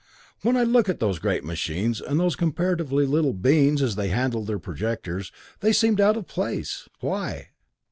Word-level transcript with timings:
"When 0.41 0.57
I 0.57 0.63
looked 0.63 0.89
at 0.89 0.99
those 0.99 1.19
great 1.19 1.43
machines, 1.43 2.01
and 2.01 2.19
those 2.19 2.35
comparatively 2.35 3.05
little 3.05 3.33
beings 3.33 3.83
as 3.83 3.95
they 3.95 4.07
handled 4.07 4.47
their 4.47 4.57
projectors, 4.57 5.31
they 5.59 5.71
seemed 5.73 6.01
out 6.01 6.17
of 6.17 6.25
place. 6.25 6.89
Why?" 7.01 7.49